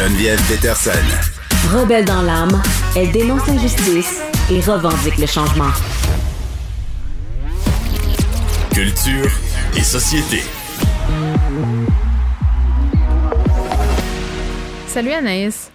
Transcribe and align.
Geneviève 0.00 0.40
Peterson. 0.48 0.92
Rebelle 1.76 2.06
dans 2.06 2.22
l'âme, 2.22 2.62
elle 2.96 3.12
dénonce 3.12 3.46
l'injustice 3.46 4.22
et 4.50 4.58
revendique 4.62 5.18
le 5.18 5.26
changement. 5.26 5.68
Culture 8.72 9.30
et 9.76 9.82
société. 9.82 10.42
Salut 14.86 15.10
Anaïs. 15.10 15.70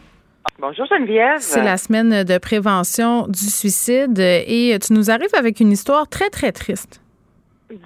Bonjour 0.60 0.88
Geneviève. 0.88 1.38
C'est 1.42 1.62
la 1.62 1.78
semaine 1.78 2.23
de 2.23 2.38
prévention 2.39 3.28
du 3.28 3.46
suicide 3.46 4.18
et 4.18 4.76
tu 4.82 4.94
nous 4.94 5.12
arrives 5.12 5.36
avec 5.38 5.60
une 5.60 5.71
histoire 5.71 6.07
très, 6.07 6.32
très 6.32 6.52
triste. 6.52 7.00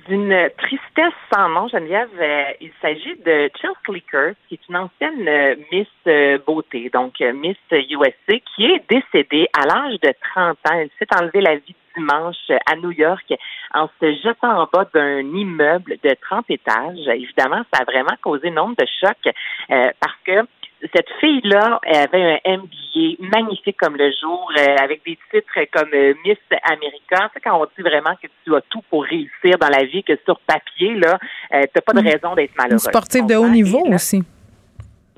D'une 0.07 0.49
tristesse 0.59 1.13
sans 1.33 1.49
nom, 1.49 1.67
Geneviève, 1.67 2.09
euh, 2.19 2.43
il 2.61 2.71
s'agit 2.79 3.15
de 3.25 3.49
Chelsea 3.59 3.99
Curse, 4.07 4.35
qui 4.47 4.53
est 4.53 4.69
une 4.69 4.77
ancienne 4.77 5.27
euh, 5.27 5.55
Miss 5.71 5.87
euh, 6.05 6.37
Beauté, 6.45 6.91
donc 6.93 7.19
Miss 7.19 7.57
USA, 7.71 8.39
qui 8.55 8.65
est 8.65 8.83
décédée 8.87 9.47
à 9.57 9.65
l'âge 9.65 9.99
de 10.01 10.13
30 10.33 10.57
ans. 10.69 10.75
Elle 10.75 10.91
s'est 10.99 11.07
enlevée 11.19 11.41
la 11.41 11.55
vie 11.55 11.75
dimanche 11.97 12.51
à 12.67 12.75
New 12.75 12.91
York 12.91 13.33
en 13.73 13.89
se 13.99 14.13
jetant 14.21 14.61
en 14.61 14.67
bas 14.71 14.87
d'un 14.93 15.21
immeuble 15.21 15.97
de 16.03 16.15
30 16.21 16.45
étages. 16.49 17.07
Évidemment, 17.07 17.63
ça 17.73 17.81
a 17.81 17.85
vraiment 17.85 18.15
causé 18.21 18.51
nombre 18.51 18.75
de 18.77 18.85
chocs 19.01 19.33
parce 19.67 20.17
que 20.23 20.45
cette 20.93 21.09
fille-là 21.19 21.79
avait 21.85 22.39
un 22.45 22.57
MBA 22.57 23.15
magnifique 23.19 23.77
comme 23.77 23.97
le 23.97 24.11
jour, 24.21 24.49
euh, 24.57 24.75
avec 24.81 25.03
des 25.05 25.17
titres 25.31 25.59
comme 25.73 25.89
euh, 25.93 26.13
Miss 26.25 26.37
America. 26.63 27.29
C'est 27.33 27.41
quand 27.41 27.59
on 27.59 27.65
dit 27.65 27.83
vraiment 27.83 28.15
que 28.21 28.27
tu 28.45 28.55
as 28.55 28.61
tout 28.69 28.81
pour 28.89 29.03
réussir 29.03 29.57
dans 29.59 29.69
la 29.69 29.83
vie, 29.83 30.03
que 30.03 30.17
sur 30.25 30.39
papier, 30.39 30.95
là, 30.95 31.17
euh, 31.53 31.63
t'as 31.73 31.81
pas 31.81 31.93
de 31.93 32.01
mm. 32.01 32.07
raison 32.07 32.35
d'être 32.35 32.55
malheureux. 32.57 32.79
Sportive 32.79 33.25
de 33.25 33.35
haut 33.35 33.49
niveau 33.49 33.83
aussi. 33.87 34.23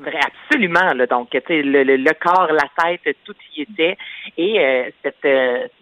Absolument. 0.04 0.94
Là, 0.96 1.06
donc, 1.06 1.30
tu 1.30 1.40
sais, 1.48 1.62
le, 1.62 1.84
le, 1.84 2.14
corps, 2.20 2.52
la 2.52 2.68
tête, 2.84 3.16
tout 3.24 3.36
y 3.56 3.62
était. 3.62 3.96
Et 4.36 4.92
cette, 5.04 5.28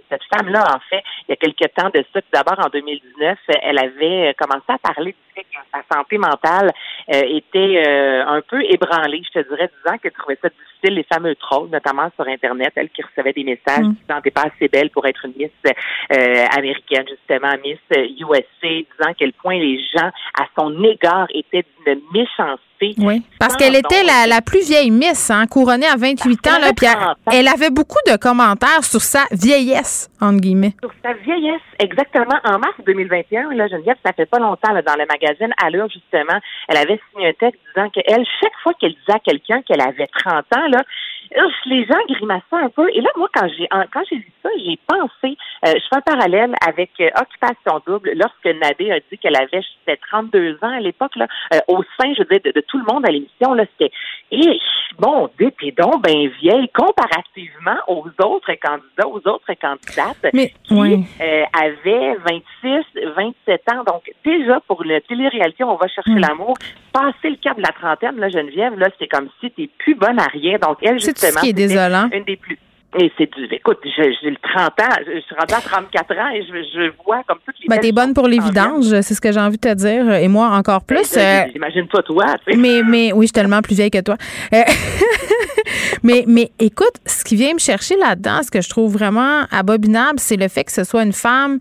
cette 0.09 0.22
femme-là, 0.36 0.75
en 0.75 0.80
fait, 0.90 1.02
il 1.28 1.30
y 1.30 1.34
a 1.34 1.36
quelque 1.38 1.73
temps 1.73 1.90
de 1.94 2.03
ça, 2.14 2.20
d'abord 2.34 2.59
en 2.66 2.68
2019, 2.68 3.38
elle 3.62 3.80
avait 3.80 4.36
commencé 4.38 4.66
à 4.68 4.78
parler 4.78 5.14
du 5.14 5.28
sa 5.74 5.96
santé 5.96 6.18
mentale 6.18 6.72
euh, 7.14 7.22
était 7.30 7.84
euh, 7.88 8.26
un 8.26 8.42
peu 8.42 8.62
ébranlée, 8.64 9.22
je 9.26 9.40
te 9.40 9.50
dirais, 9.50 9.70
disant 9.84 9.98
qu'elle 9.98 10.12
trouvait 10.12 10.38
ça 10.42 10.50
difficile, 10.50 10.96
les 10.96 11.06
fameux 11.12 11.36
trolls, 11.36 11.70
notamment 11.70 12.10
sur 12.16 12.28
Internet, 12.28 12.72
elle 12.76 12.90
qui 12.90 13.02
recevait 13.02 13.34
des 13.34 13.44
messages 13.44 13.86
mm. 13.86 13.96
disant 14.02 14.22
t'es 14.24 14.32
pas 14.32 14.46
assez 14.54 14.68
belle 14.68 14.90
pour 14.90 15.06
être 15.06 15.26
une 15.26 15.34
Miss 15.38 15.52
euh, 15.66 16.46
américaine, 16.58 17.06
justement, 17.08 17.54
Miss 17.64 17.80
USA, 17.92 18.44
disant 18.62 19.14
quel 19.18 19.34
point 19.34 19.58
les 19.58 19.80
gens 19.96 20.10
à 20.40 20.46
son 20.58 20.84
égard 20.84 21.28
étaient 21.34 21.66
d'une 21.86 22.02
méchanceté 22.14 22.60
oui, 22.98 23.22
parce 23.40 23.56
qu'elle 23.58 23.76
était 23.76 24.04
la, 24.04 24.28
la, 24.28 24.42
plus 24.42 24.68
vieille 24.68 24.92
Miss, 24.92 25.30
hein, 25.30 25.46
couronnée 25.48 25.88
à 25.88 25.96
28 25.98 26.48
ans. 26.48 26.60
Là, 26.60 26.72
puis 26.76 26.88
elle, 27.32 27.48
avait 27.48 27.70
beaucoup 27.70 28.00
de 28.08 28.16
commentaires 28.18 28.84
sur 28.84 29.02
sa 29.02 29.24
vieillesse, 29.32 30.10
entre 30.22 30.40
guillemets. 30.40 30.74
Sur 30.82 30.92
sa 31.04 31.14
vieillesse, 31.14 31.62
exactement. 31.80 32.38
En 32.46 32.60
mars 32.60 32.76
2021, 32.86 33.54
là, 33.54 33.68
Geneviève, 33.68 33.98
ça 34.06 34.14
fait 34.14 34.26
pas 34.26 34.40
longtemps, 34.40 34.72
là, 34.72 34.82
dans 34.82 34.96
le 34.96 35.06
magazine 35.08 35.48
Allure, 35.61 35.89
justement, 35.89 36.39
elle 36.67 36.78
avait 36.78 37.00
signé 37.11 37.30
un 37.30 37.33
texte 37.33 37.59
disant 37.75 37.89
qu'elle, 37.89 38.25
chaque 38.42 38.55
fois 38.64 38.73
qu'elle 38.80 38.94
disait 38.94 39.14
à 39.14 39.19
quelqu'un 39.19 39.61
qu'elle 39.61 39.81
avait 39.81 40.08
30 40.08 40.45
ans, 40.56 40.67
là, 40.67 40.83
les 41.66 41.86
gens 41.86 42.00
grimaçaient 42.08 42.44
un 42.52 42.69
peu. 42.69 42.89
Et 42.94 43.02
là, 43.02 43.09
moi, 43.16 43.30
quand 43.33 43.47
j'ai 43.58 43.67
quand 43.69 44.02
j'ai 44.09 44.17
lu 44.17 44.31
ça, 44.44 44.50
j'ai 44.58 44.80
pensé, 44.88 45.38
euh, 45.66 45.73
je 45.75 45.88
fais 45.89 45.97
un 45.97 46.02
parallèle 46.02 46.53
avec 46.66 46.91
euh, 47.00 47.09
Occupation 47.19 47.81
Double, 47.86 48.11
lorsque 48.16 48.45
Nadé 48.45 48.91
a 48.91 49.00
dit 49.00 49.17
qu'elle 49.17 49.36
avait 49.36 49.61
32 50.09 50.58
ans 50.61 50.78
à 50.78 50.80
l'époque, 50.80 51.16
là, 51.16 51.28
euh, 51.53 51.59
au 51.67 51.84
sein, 52.00 52.13
je 52.13 52.23
veux 52.23 52.39
dire, 52.39 52.53
de, 52.53 52.61
tout 52.61 52.78
le 52.78 52.91
monde 52.91 53.06
à 53.06 53.11
l'émission, 53.11 53.53
là, 53.53 53.66
c'était 53.78 53.94
Et 54.31 54.59
bon, 55.00 55.30
t'es 55.38 55.72
donc 55.72 56.03
bien 56.05 56.30
vieille 56.42 56.69
comparativement 56.69 57.80
aux 57.88 58.05
autres 58.23 58.53
candidats, 58.61 59.08
aux 59.08 59.22
autres 59.28 59.53
candidates 59.59 60.31
qui 60.64 61.08
avaient 61.53 62.16
26, 62.16 62.85
27 63.16 63.62
ans. 63.74 63.84
Donc, 63.85 64.12
déjà, 64.24 64.59
pour 64.68 64.84
le 64.84 65.00
télé-réalité, 65.01 65.63
on 65.63 65.75
va 65.75 65.88
chercher 65.88 66.12
mm. 66.12 66.19
l'amour. 66.19 66.57
Passer 66.91 67.29
le 67.29 67.35
cap 67.35 67.57
de 67.57 67.62
la 67.62 67.72
trentaine, 67.72 68.18
là, 68.18 68.29
Geneviève, 68.29 68.78
là, 68.78 68.88
c'est 68.97 69.07
comme 69.07 69.29
si 69.40 69.51
t'es 69.51 69.69
plus 69.78 69.96
bonne 69.96 70.19
à 70.19 70.28
rien. 70.28 70.57
Donc, 70.57 70.78
elle, 70.81 71.00
ce 71.00 71.40
qui 71.40 71.50
est 71.50 71.53
désolant. 71.53 72.09
Une 72.12 72.24
des 72.24 72.35
plus 72.35 72.57
et 72.97 73.11
c'est 73.17 73.31
du. 73.31 73.45
Écoute, 73.53 73.77
j'ai 73.95 74.16
le 74.23 74.35
30 74.41 74.67
ans, 74.79 74.95
je 75.05 75.19
suis 75.19 75.35
rendue 75.35 75.53
à 75.53 75.61
34 75.61 76.11
ans 76.17 76.29
et 76.33 76.41
je, 76.41 76.53
je 76.73 76.91
vois 77.05 77.22
comme 77.27 77.38
toutes 77.45 77.55
les. 77.59 77.67
Ben, 77.67 77.79
t'es 77.79 77.91
bonne 77.91 78.16
pour 78.16 78.27
les 78.27 78.39
vidanges, 78.39 79.01
c'est 79.01 79.13
ce 79.13 79.22
que 79.22 79.31
j'ai 79.31 79.39
envie 79.39 79.57
de 79.57 79.69
te 79.69 79.73
dire. 79.75 80.11
Et 80.13 80.27
moi, 80.27 80.47
encore 80.47 80.81
ben, 80.88 80.95
plus. 80.95 81.16
Euh, 81.16 81.41
j'imagine 81.53 81.88
pas 81.88 82.01
toi, 82.01 82.25
tu 82.45 82.53
sais. 82.53 82.57
Mais, 82.57 82.81
mais 82.83 83.13
oui, 83.13 83.25
je 83.25 83.27
suis 83.27 83.33
tellement 83.33 83.61
plus 83.61 83.75
vieille 83.75 83.91
que 83.91 84.01
toi. 84.01 84.16
Euh, 84.53 84.63
mais, 86.03 86.23
mais 86.27 86.50
écoute, 86.57 86.95
ce 87.05 87.23
qui 87.23 87.35
vient 87.35 87.53
me 87.53 87.59
chercher 87.59 87.95
là-dedans, 87.95 88.41
ce 88.41 88.50
que 88.50 88.61
je 88.61 88.69
trouve 88.69 88.91
vraiment 88.91 89.44
abominable, 89.51 90.19
c'est 90.19 90.38
le 90.38 90.47
fait 90.47 90.63
que 90.63 90.71
ce 90.71 90.83
soit 90.83 91.03
une 91.03 91.13
femme 91.13 91.59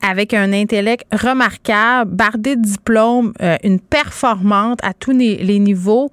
avec 0.00 0.32
un 0.32 0.54
intellect 0.54 1.04
remarquable, 1.12 2.10
bardée 2.10 2.56
de 2.56 2.62
diplômes, 2.62 3.34
euh, 3.42 3.56
une 3.62 3.78
performante 3.78 4.78
à 4.82 4.94
tous 4.94 5.12
les 5.12 5.58
niveaux 5.58 6.10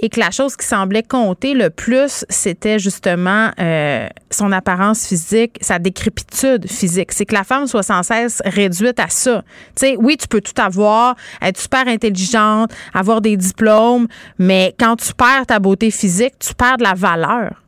et 0.00 0.08
que 0.08 0.20
la 0.20 0.30
chose 0.30 0.56
qui 0.56 0.66
semblait 0.66 1.02
compter 1.02 1.54
le 1.54 1.70
plus, 1.70 2.24
c'était 2.28 2.78
justement 2.78 3.50
euh, 3.58 4.06
son 4.30 4.52
apparence 4.52 5.08
physique, 5.08 5.56
sa 5.60 5.78
décrépitude 5.78 6.68
physique. 6.68 7.12
C'est 7.12 7.26
que 7.26 7.34
la 7.34 7.44
femme 7.44 7.66
soit 7.66 7.82
sans 7.82 8.02
cesse 8.02 8.40
réduite 8.44 9.00
à 9.00 9.08
ça. 9.08 9.42
Tu 9.42 9.86
sais, 9.86 9.96
oui, 9.98 10.16
tu 10.16 10.28
peux 10.28 10.40
tout 10.40 10.60
avoir, 10.60 11.16
être 11.42 11.58
super 11.58 11.88
intelligente, 11.88 12.72
avoir 12.94 13.20
des 13.20 13.36
diplômes, 13.36 14.06
mais 14.38 14.74
quand 14.78 14.96
tu 14.96 15.12
perds 15.14 15.46
ta 15.46 15.58
beauté 15.58 15.90
physique, 15.90 16.34
tu 16.38 16.54
perds 16.54 16.78
de 16.78 16.84
la 16.84 16.94
valeur. 16.94 17.62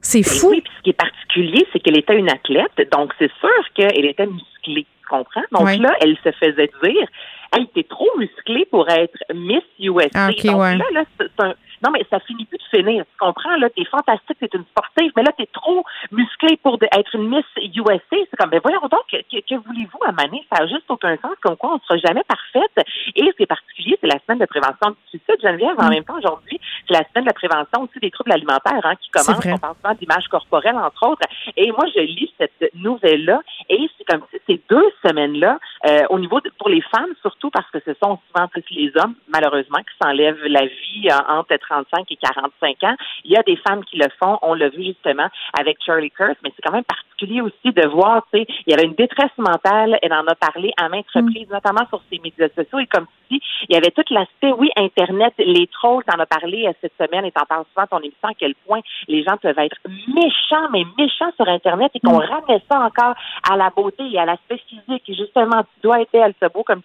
C'est 0.00 0.22
fou. 0.22 0.48
Oui, 0.50 0.60
puis 0.60 0.72
ce 0.78 0.82
qui 0.82 0.90
est 0.90 0.92
particulier, 0.94 1.66
c'est 1.72 1.80
qu'elle 1.80 1.98
était 1.98 2.16
une 2.16 2.30
athlète, 2.30 2.90
donc 2.92 3.12
c'est 3.18 3.30
sûr 3.40 3.64
qu'elle 3.74 4.06
était 4.06 4.26
musclée, 4.26 4.86
tu 5.00 5.08
comprends? 5.08 5.42
Donc 5.52 5.76
là, 5.78 5.92
elle 6.00 6.16
se 6.24 6.30
faisait 6.32 6.70
dire, 6.82 7.08
elle 7.52 7.64
était 7.64 7.84
trop 7.84 8.08
musclée 8.18 8.66
pour 8.66 8.88
être 8.88 9.18
Miss 9.34 9.62
USA. 9.78 10.08
Ah, 10.14 10.28
donc 10.28 10.62
là, 10.62 10.76
là 10.92 11.04
c'est 11.18 11.40
un 11.40 11.54
non, 11.84 11.90
mais 11.92 12.04
ça 12.10 12.18
finit 12.20 12.44
plus 12.44 12.58
de 12.58 12.78
finir. 12.78 13.04
Tu 13.04 13.16
comprends, 13.18 13.56
là? 13.56 13.70
T'es 13.70 13.84
fantastique, 13.84 14.38
t'es 14.40 14.50
une 14.52 14.64
sportive, 14.64 15.12
mais 15.16 15.22
là, 15.22 15.32
t'es 15.36 15.48
trop 15.52 15.84
musclé 16.10 16.56
pour 16.62 16.78
être 16.82 17.14
une 17.14 17.28
Miss 17.28 17.44
USA. 17.56 18.00
C'est 18.10 18.36
comme, 18.36 18.50
ben 18.50 18.60
voyons 18.62 18.80
donc, 18.90 19.06
que, 19.10 19.54
voulez-vous 19.54 20.00
à 20.04 20.12
Mané? 20.12 20.44
Ça 20.52 20.60
n'a 20.60 20.66
juste 20.66 20.86
aucun 20.88 21.16
sens, 21.18 21.34
comme 21.40 21.56
quoi 21.56 21.72
on 21.72 21.74
ne 21.74 21.80
sera 21.80 21.96
jamais 21.98 22.24
parfaite. 22.24 22.86
Et 23.14 23.30
c'est 23.38 23.46
particulier, 23.46 23.96
c'est 24.00 24.08
la 24.08 24.18
semaine 24.26 24.38
de 24.38 24.46
prévention 24.46 24.90
du 24.90 24.96
suicide, 25.08 25.40
Geneviève. 25.40 25.76
En 25.78 25.86
mm. 25.86 25.90
même 25.90 26.04
temps, 26.04 26.18
aujourd'hui, 26.18 26.60
c'est 26.86 26.94
la 26.94 27.04
semaine 27.10 27.26
de 27.26 27.32
prévention 27.32 27.82
aussi 27.82 27.98
des 28.00 28.10
troubles 28.10 28.32
alimentaires, 28.32 28.84
hein, 28.84 28.94
qui 29.00 29.10
commence. 29.10 29.46
On 29.46 29.58
parle 29.58 29.76
souvent 29.76 29.94
d'image 29.94 30.28
corporelle, 30.28 30.76
entre 30.76 31.06
autres. 31.06 31.22
Et 31.56 31.70
moi, 31.70 31.86
je 31.94 32.00
lis 32.00 32.32
cette 32.38 32.74
nouvelle-là, 32.74 33.40
et 33.68 33.88
c'est 33.96 34.04
comme 34.04 34.22
si 34.30 34.40
ces 34.46 34.60
deux 34.68 34.90
semaines-là, 35.06 35.58
euh, 35.86 36.04
au 36.10 36.18
niveau 36.18 36.40
de, 36.40 36.50
pour 36.58 36.68
les 36.68 36.80
femmes, 36.82 37.12
surtout 37.20 37.50
parce 37.50 37.70
que 37.70 37.78
ce 37.84 37.92
sont 38.02 38.18
souvent 38.28 38.48
plus 38.48 38.64
les 38.70 38.92
hommes, 38.96 39.14
malheureusement, 39.28 39.78
qui 39.78 39.94
s'enlèvent 40.02 40.44
la 40.44 40.66
vie 40.66 41.08
euh, 41.10 41.16
entre 41.28 41.56
35 41.56 42.10
et 42.10 42.16
45 42.16 42.84
ans. 42.84 42.96
Il 43.24 43.32
y 43.32 43.36
a 43.36 43.42
des 43.42 43.56
femmes 43.56 43.84
qui 43.84 43.98
le 43.98 44.06
font. 44.18 44.38
On 44.42 44.54
l'a 44.54 44.68
vu 44.68 44.84
justement 44.84 45.28
avec 45.58 45.78
Charlie 45.84 46.10
Kirk, 46.10 46.38
mais 46.42 46.52
c'est 46.56 46.62
quand 46.62 46.72
même 46.72 46.84
particulier 46.84 47.40
aussi 47.40 47.72
de 47.72 47.86
voir, 47.88 48.24
tu 48.32 48.40
sais, 48.40 48.46
il 48.66 48.70
y 48.70 48.74
avait 48.74 48.86
une 48.86 48.94
détresse 48.94 49.36
mentale. 49.36 49.98
Elle 50.02 50.12
en 50.12 50.26
a 50.26 50.34
parlé 50.34 50.72
à 50.80 50.88
maintes 50.88 51.06
mm. 51.14 51.18
reprises, 51.18 51.48
notamment 51.50 51.86
sur 51.88 52.02
ses 52.10 52.18
médias 52.18 52.48
sociaux 52.56 52.78
et 52.78 52.86
comme 52.86 53.06
il 53.30 53.74
y 53.74 53.76
avait 53.76 53.90
tout 53.90 54.04
l'aspect, 54.10 54.52
oui, 54.52 54.70
Internet, 54.76 55.34
les 55.38 55.66
trolls, 55.68 56.04
t'en 56.04 56.18
as 56.18 56.26
parlé 56.26 56.66
euh, 56.66 56.72
cette 56.80 56.92
semaine 56.98 57.24
et 57.24 57.32
t'en 57.32 57.44
parles 57.44 57.64
souvent 57.74 57.86
ton 57.86 57.98
émission 57.98 58.28
à 58.28 58.34
quel 58.38 58.54
point 58.66 58.80
les 59.06 59.22
gens 59.22 59.36
peuvent 59.36 59.58
être 59.58 59.76
méchants, 59.86 60.68
mais 60.72 60.84
méchants 60.96 61.32
sur 61.36 61.48
Internet 61.48 61.90
et 61.94 62.00
qu'on 62.00 62.18
mm. 62.18 62.30
ramène 62.30 62.60
ça 62.70 62.80
encore 62.80 63.14
à 63.50 63.56
la 63.56 63.70
beauté 63.70 64.04
et 64.10 64.18
à 64.18 64.24
l'aspect 64.24 64.60
physique. 64.68 65.02
Et 65.08 65.14
justement, 65.14 65.62
tu 65.62 65.80
dois 65.82 66.00
être 66.00 66.14
elle 66.14 66.34
se 66.40 66.52
beau 66.52 66.62
comme 66.62 66.82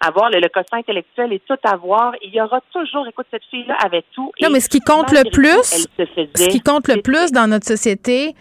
avoir 0.00 0.30
le, 0.30 0.40
le 0.40 0.48
quotient 0.48 0.78
intellectuel 0.78 1.32
et 1.32 1.40
tout 1.40 1.56
avoir. 1.64 2.14
Il 2.22 2.34
y 2.34 2.40
aura 2.40 2.60
toujours, 2.72 3.06
écoute, 3.06 3.26
cette 3.30 3.44
fille-là 3.50 3.76
avait 3.84 4.04
tout. 4.14 4.32
Non, 4.40 4.48
mais 4.50 4.60
ce 4.60 4.68
qui 4.68 4.80
compte 4.80 5.12
le 5.12 5.30
plus, 5.30 5.88
ce 5.98 6.48
qui 6.48 6.60
compte 6.60 6.88
le 6.88 7.02
plus 7.02 7.30
dans 7.30 7.46
notre 7.46 7.66
société, 7.66 8.34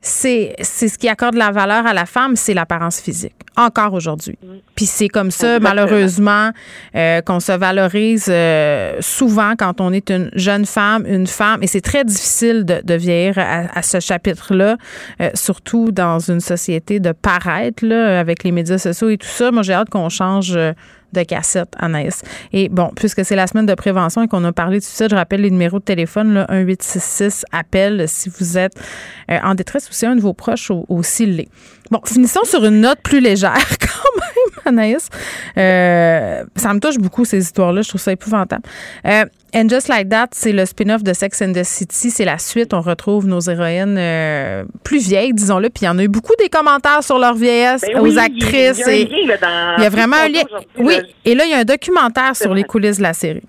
c'est 0.00 0.54
ce 0.62 0.96
qui 0.96 1.08
accorde 1.08 1.34
la 1.34 1.50
valeur 1.50 1.84
à 1.86 1.92
la 1.92 2.06
femme, 2.06 2.36
c'est 2.36 2.54
l'apparence 2.54 3.00
physique, 3.00 3.34
encore 3.56 3.94
aujourd'hui. 3.94 4.38
Puis 4.76 4.86
c'est 4.86 5.08
comme 5.08 5.32
ça, 5.32 5.58
malheureusement, 5.58 6.50
euh, 6.94 7.20
qu'on 7.20 7.40
se 7.40 7.52
valorise 7.52 8.26
euh, 8.28 8.98
souvent 9.00 9.54
quand 9.58 9.80
on 9.80 9.92
est 9.92 10.10
une 10.10 10.30
jeune 10.34 10.66
femme, 10.66 11.04
une 11.06 11.26
femme, 11.26 11.62
et 11.62 11.66
c'est 11.66 11.80
très 11.80 12.04
difficile 12.04 12.64
de, 12.64 12.80
de 12.84 12.94
vieillir 12.94 13.38
à, 13.38 13.82
ce 13.82 13.98
chapitre-là, 13.98 14.76
euh, 15.20 15.30
surtout 15.34 15.90
dans 15.90 16.20
une 16.20 16.40
société 16.40 17.00
de 17.00 17.10
paraître, 17.10 17.84
là, 17.84 18.20
avec 18.20 18.44
les 18.44 18.52
médias 18.52 18.78
sociaux 18.78 19.08
et 19.08 19.18
tout 19.18 19.26
ça. 19.26 19.50
Moi, 19.50 19.62
j'ai 19.62 19.72
hâte 19.72 19.90
qu'on 19.90 20.08
change 20.08 20.56
de 21.12 21.22
cassette, 21.22 21.72
Anaïs. 21.78 22.22
Et 22.52 22.68
bon, 22.68 22.90
puisque 22.94 23.24
c'est 23.24 23.36
la 23.36 23.46
semaine 23.46 23.66
de 23.66 23.74
prévention 23.74 24.22
et 24.22 24.28
qu'on 24.28 24.44
a 24.44 24.52
parlé 24.52 24.78
de 24.78 24.84
ça, 24.84 25.08
je 25.08 25.14
rappelle 25.14 25.40
les 25.40 25.50
numéros 25.50 25.78
de 25.78 25.84
téléphone, 25.84 26.34
là, 26.34 26.46
1866 26.50 27.44
appel 27.52 28.04
si 28.08 28.30
vous 28.38 28.58
êtes 28.58 28.74
euh, 29.30 29.38
en 29.42 29.54
détresse 29.54 29.88
ou 29.88 29.92
si 29.92 30.06
un 30.06 30.16
de 30.16 30.20
vos 30.20 30.34
proches 30.34 30.70
aussi 30.88 31.26
l'est. 31.26 31.48
Bon, 31.90 32.00
finissons 32.04 32.44
sur 32.44 32.64
une 32.64 32.80
note 32.80 33.00
plus 33.02 33.20
légère 33.20 33.54
quand 33.80 34.20
même, 34.20 34.62
Anaïs. 34.66 35.08
Euh, 35.56 36.44
ça 36.56 36.74
me 36.74 36.80
touche 36.80 36.98
beaucoup 36.98 37.24
ces 37.24 37.38
histoires-là, 37.38 37.82
je 37.82 37.88
trouve 37.88 38.00
ça 38.00 38.12
épouvantable. 38.12 38.62
Euh, 39.06 39.24
And 39.54 39.68
Just 39.68 39.88
Like 39.88 40.10
That, 40.10 40.28
c'est 40.32 40.52
le 40.52 40.66
spin-off 40.66 41.02
de 41.02 41.12
Sex 41.14 41.40
and 41.40 41.52
the 41.52 41.64
City. 41.64 42.10
C'est 42.10 42.24
la 42.24 42.38
suite. 42.38 42.74
On 42.74 42.82
retrouve 42.82 43.26
nos 43.26 43.40
héroïnes 43.40 43.96
euh, 43.98 44.64
plus 44.84 45.08
vieilles, 45.08 45.32
disons-le. 45.32 45.70
Puis 45.70 45.82
il 45.82 45.86
y 45.86 45.88
en 45.88 45.98
a 45.98 46.02
eu 46.02 46.08
beaucoup 46.08 46.34
des 46.38 46.50
commentaires 46.50 47.02
sur 47.02 47.18
leur 47.18 47.34
vieillesse 47.34 47.82
Ben 47.82 48.00
aux 48.00 48.18
actrices. 48.18 48.82
Il 48.84 48.84
y 48.84 48.84
a, 48.84 48.88
un 48.88 48.92
et 48.92 49.04
lien, 49.04 49.26
là, 49.26 49.36
dans 49.38 49.76
il 49.78 49.82
y 49.84 49.86
a 49.86 49.90
vraiment 49.90 50.16
un 50.16 50.28
lien. 50.28 50.42
Oui. 50.76 50.96
là. 50.96 51.02
Et 51.24 51.34
là, 51.34 51.44
il 51.44 51.50
y 51.50 51.54
a 51.54 51.58
un 51.58 51.64
documentaire 51.64 52.36
sur 52.36 52.52
les 52.52 52.64
coulisses 52.64 52.98
de 52.98 53.02
la 53.02 53.14
série. 53.14 53.44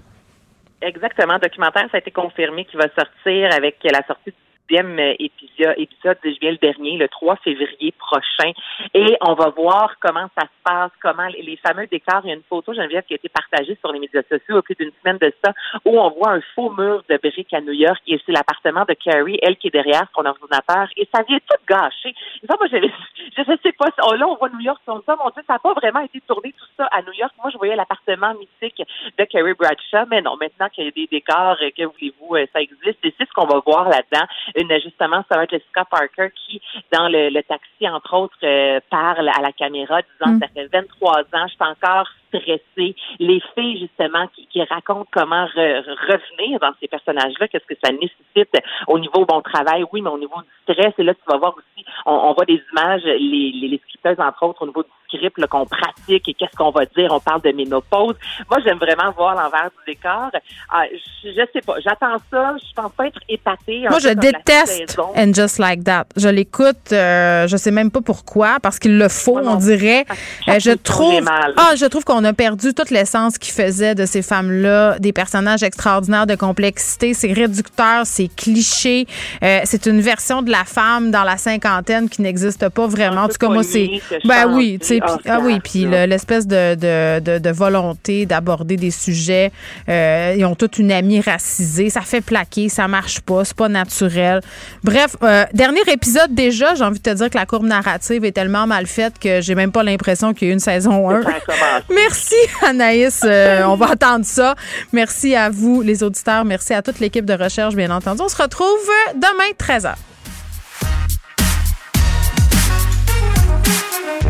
Exactement. 0.81 1.37
Documentaire, 1.39 1.87
ça 1.91 1.97
a 1.97 1.99
été 1.99 2.11
confirmé 2.11 2.63
qu'il 2.65 2.79
va 2.79 2.87
sortir 2.97 3.53
avec 3.53 3.75
la 3.83 4.01
sortie 4.07 4.31
du 4.31 4.48
euh, 4.71 5.13
épisode, 5.19 5.75
épisode 5.77 6.17
de 6.23 6.29
juillet 6.29 6.51
le 6.51 6.57
dernier, 6.57 6.97
le 6.97 7.07
3 7.07 7.37
février 7.37 7.93
prochain. 7.97 8.51
Et 8.93 9.17
on 9.21 9.33
va 9.33 9.49
voir 9.49 9.95
comment 9.99 10.27
ça 10.37 10.45
se 10.45 10.63
passe, 10.63 10.91
comment 11.01 11.27
les, 11.27 11.57
fameux 11.57 11.87
décors. 11.87 12.21
Il 12.23 12.29
y 12.29 12.31
a 12.31 12.35
une 12.35 12.43
photo, 12.43 12.73
Geneviève, 12.73 13.03
qui 13.03 13.13
a 13.13 13.15
été 13.15 13.29
partagée 13.29 13.77
sur 13.79 13.91
les 13.91 13.99
médias 13.99 14.23
sociaux 14.29 14.57
au 14.57 14.61
plus 14.61 14.75
d'une 14.75 14.91
semaine 15.01 15.17
de 15.17 15.33
ça, 15.43 15.53
où 15.85 15.99
on 15.99 16.09
voit 16.11 16.31
un 16.31 16.41
faux 16.55 16.69
mur 16.71 17.03
de 17.09 17.17
briques 17.17 17.53
à 17.53 17.61
New 17.61 17.73
York 17.73 18.01
et 18.07 18.19
c'est 18.25 18.31
l'appartement 18.31 18.85
de 18.87 18.93
Carrie, 18.93 19.39
elle 19.41 19.57
qui 19.57 19.67
est 19.67 19.71
derrière 19.71 20.05
son 20.15 20.25
ordinateur. 20.25 20.87
Et 20.97 21.07
ça 21.13 21.23
vient 21.23 21.39
tout 21.39 21.57
gâcher. 21.67 22.15
Ça, 22.47 22.55
moi, 22.59 22.67
je 22.71 22.77
ne 22.77 23.57
sais 23.63 23.71
pas, 23.73 23.87
oh, 24.05 24.13
là, 24.13 24.27
on 24.27 24.35
voit 24.35 24.49
New 24.49 24.61
York 24.61 24.81
comme 24.85 25.01
ça, 25.05 25.15
mon 25.15 25.29
Dieu, 25.31 25.43
ça 25.47 25.53
n'a 25.53 25.59
pas 25.59 25.73
vraiment 25.73 26.01
été 26.01 26.21
tourné 26.21 26.53
tout 26.57 26.67
ça 26.77 26.85
à 26.91 27.01
New 27.01 27.13
York. 27.13 27.33
Moi, 27.41 27.49
je 27.51 27.57
voyais 27.57 27.75
l'appartement 27.75 28.33
mythique 28.35 28.81
de 29.17 29.23
Carrie 29.25 29.53
Bradshaw, 29.53 30.05
mais 30.09 30.21
non, 30.21 30.37
maintenant 30.39 30.69
qu'il 30.69 30.85
y 30.85 30.87
a 30.87 30.91
des 30.91 31.07
décors, 31.07 31.57
euh, 31.61 31.69
que 31.75 31.83
voulez-vous, 31.83 32.35
euh, 32.35 32.45
ça 32.53 32.61
existe. 32.61 32.99
Et 33.03 33.13
c'est 33.17 33.27
ce 33.27 33.33
qu'on 33.33 33.47
va 33.47 33.61
voir 33.65 33.89
là-dedans. 33.89 34.25
Une, 34.59 34.81
justement, 34.81 35.23
Sarah 35.31 35.45
Jessica 35.45 35.85
Parker 35.85 36.29
qui, 36.35 36.61
dans 36.91 37.07
le, 37.07 37.29
le 37.29 37.41
taxi, 37.43 37.87
entre 37.87 38.13
autres, 38.15 38.37
euh, 38.43 38.79
parle 38.89 39.29
à 39.29 39.41
la 39.41 39.51
caméra 39.51 40.01
disant 40.01 40.35
Mm. 40.35 40.39
ça 40.39 40.47
fait 40.49 40.67
23 40.71 41.19
ans, 41.33 41.47
je 41.47 41.53
suis 41.53 41.57
encore 41.63 42.07
stressée. 42.27 42.95
Les 43.19 43.41
filles, 43.55 43.79
justement, 43.79 44.27
qui, 44.27 44.45
qui 44.47 44.61
racontent 44.63 45.07
comment 45.11 45.45
re- 45.45 45.83
revenir 46.07 46.59
dans 46.59 46.71
ces 46.79 46.87
personnages-là, 46.87 47.47
qu'est-ce 47.47 47.65
que 47.65 47.79
ça 47.83 47.91
nécessite 47.91 48.53
au 48.87 48.99
niveau 48.99 49.25
bon 49.25 49.41
travail, 49.41 49.83
oui, 49.91 50.01
mais 50.01 50.09
au 50.09 50.19
niveau 50.19 50.41
du 50.41 50.73
stress. 50.73 50.93
Et 50.97 51.03
là, 51.03 51.13
tu 51.13 51.21
vas 51.27 51.37
voir 51.37 51.55
aussi, 51.57 51.85
on, 52.05 52.13
on 52.13 52.33
voit 52.33 52.45
des 52.45 52.61
images, 52.71 53.03
les, 53.03 53.17
les, 53.17 53.67
les 53.67 53.79
entre 54.19 54.43
autres, 54.43 54.61
au 54.63 54.67
niveau 54.67 54.83
du 54.83 54.89
script 55.09 55.45
qu'on 55.47 55.65
pratique 55.65 56.27
et 56.27 56.33
qu'est-ce 56.33 56.55
qu'on 56.55 56.71
va 56.71 56.85
dire. 56.85 57.11
On 57.11 57.19
parle 57.19 57.41
de 57.41 57.51
ménopause. 57.51 58.15
Moi, 58.49 58.59
j'aime 58.63 58.77
vraiment 58.77 59.11
voir 59.11 59.35
l'envers 59.35 59.69
du 59.69 59.93
décor. 59.93 60.29
Ah, 60.71 60.83
je, 61.23 61.29
je 61.29 61.41
sais 61.53 61.61
pas, 61.61 61.75
j'attends 61.83 62.17
ça. 62.31 62.55
Je 62.57 62.73
pense 62.75 62.91
pas 62.93 63.07
être 63.07 63.19
épatée. 63.27 63.85
Moi, 63.89 63.99
je 63.99 64.09
déteste. 64.09 64.99
And 65.15 65.33
Just 65.33 65.59
Like 65.59 65.83
That. 65.83 66.05
Je 66.15 66.29
l'écoute, 66.29 66.91
euh, 66.91 67.47
je 67.47 67.57
sais 67.57 67.71
même 67.71 67.91
pas 67.91 68.01
pourquoi, 68.01 68.57
parce 68.61 68.79
qu'il 68.79 68.97
le 68.97 69.09
faut, 69.09 69.39
on 69.39 69.55
dirait. 69.55 70.05
Euh, 70.47 70.59
je 70.59 70.71
trouve, 70.71 71.21
ah, 71.57 71.75
je 71.75 71.85
trouve 71.85 72.03
qu'on 72.03 72.23
a 72.23 72.33
perdu 72.33 72.73
toute 72.73 72.89
l'essence 72.89 73.37
qui 73.37 73.51
faisait 73.51 73.95
de 73.95 74.05
ces 74.05 74.21
femmes-là 74.21 74.99
des 74.99 75.13
personnages 75.13 75.63
extraordinaires 75.63 76.27
de 76.27 76.35
complexité. 76.35 77.13
C'est 77.13 77.33
réducteur, 77.33 78.05
c'est 78.05 78.27
cliché. 78.27 79.07
Euh, 79.43 79.61
c'est 79.63 79.85
une 79.85 80.01
version 80.01 80.41
de 80.41 80.51
la 80.51 80.63
femme 80.65 81.11
dans 81.11 81.23
la 81.23 81.37
cinquantaine 81.37 82.09
qui 82.09 82.21
n'existe 82.21 82.69
pas 82.69 82.87
vraiment. 82.87 83.23
En 83.23 83.27
tout 83.27 83.37
cas, 83.39 83.49
moi, 83.49 83.63
c'est, 83.63 83.89
ben 84.25 84.45
oui, 84.47 84.77
tu 84.79 84.87
sais, 84.87 84.98
Ah, 85.03 85.17
puis- 85.21 85.29
ah 85.31 85.39
oui, 85.41 85.59
puis 85.59 85.85
l'espèce 86.07 86.47
de, 86.47 86.75
de, 86.75 87.19
de, 87.19 87.37
de 87.39 87.49
volonté 87.49 88.25
d'aborder 88.25 88.75
des 88.77 88.91
sujets. 88.91 89.51
Euh, 89.87 90.35
ils 90.37 90.45
ont 90.45 90.55
toute 90.55 90.77
une 90.79 90.91
amie 90.91 91.21
racisée. 91.21 91.89
Ça 91.89 92.01
fait 92.01 92.21
plaquer, 92.21 92.69
ça 92.69 92.87
marche 92.87 93.19
pas, 93.21 93.45
c'est 93.45 93.55
pas 93.55 93.69
naturel. 93.69 94.41
Bref, 94.83 95.15
euh, 95.23 95.45
dernier 95.53 95.81
épisode 95.91 96.33
déjà, 96.33 96.75
j'ai 96.75 96.83
envie 96.83 96.99
de 96.99 97.03
te 97.03 97.13
dire 97.15 97.29
que 97.29 97.37
la 97.37 97.45
courbe 97.45 97.65
narrative 97.65 98.25
est 98.25 98.31
tellement 98.31 98.67
mal 98.67 98.85
faite 98.87 99.19
que 99.19 99.41
j'ai 99.41 99.55
même 99.55 99.71
pas 99.71 99.83
l'impression 99.83 100.33
qu'il 100.33 100.47
y 100.47 100.49
a 100.49 100.51
eu 100.51 100.53
une 100.53 100.59
saison 100.59 101.09
1. 101.09 101.21
Ça 101.23 101.29
a 101.29 101.39
commencé. 101.39 101.83
Merci 101.93 102.35
Anaïs, 102.65 103.21
Euh, 103.23 103.63
on 103.65 103.75
va 103.75 103.87
attendre 103.91 104.25
ça. 104.25 104.55
Merci 104.93 105.35
à 105.35 105.49
vous 105.49 105.81
les 105.81 106.03
auditeurs, 106.03 106.45
merci 106.45 106.73
à 106.73 106.81
toute 106.81 106.99
l'équipe 106.99 107.25
de 107.25 107.33
recherche 107.33 107.75
bien 107.75 107.89
entendu. 107.91 108.21
On 108.23 108.29
se 108.29 108.41
retrouve 108.41 108.67
demain 109.15 109.51
13h. 109.57 109.93